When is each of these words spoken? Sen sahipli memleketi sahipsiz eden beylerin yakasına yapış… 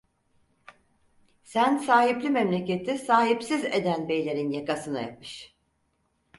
Sen 1.43 1.77
sahipli 1.77 2.29
memleketi 2.29 2.97
sahipsiz 2.97 3.65
eden 3.65 4.09
beylerin 4.09 4.51
yakasına 4.51 5.01
yapış… 5.01 5.55